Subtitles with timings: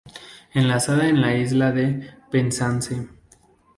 [0.61, 1.85] Enlaza la isla a
[2.31, 2.99] Penzance.